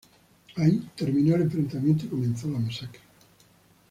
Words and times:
Ahí 0.55 0.89
terminó 0.95 1.35
el 1.35 1.43
enfrentamiento 1.43 2.05
y 2.05 2.09
comenzó 2.09 2.47
la 2.47 2.57
masacre. 2.57 3.01